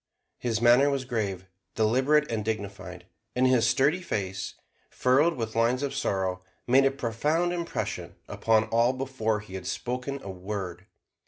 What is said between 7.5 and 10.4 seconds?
impression upon all before he had spoken a